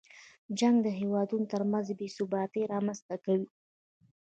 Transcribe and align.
جنګ 0.59 0.75
د 0.83 0.87
هېوادونو 0.99 1.45
تر 1.53 1.61
منځ 1.71 1.87
بې 1.97 2.07
ثباتۍ 2.15 2.63
رامنځته 2.73 3.15
کوي. 3.25 3.47